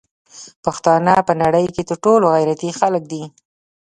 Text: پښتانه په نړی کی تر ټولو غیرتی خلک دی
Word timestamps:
پښتانه 0.63 1.15
په 1.27 1.33
نړی 1.41 1.65
کی 1.75 1.81
تر 1.89 1.95
ټولو 2.05 2.25
غیرتی 2.35 2.69
خلک 2.79 3.03
دی 3.11 3.23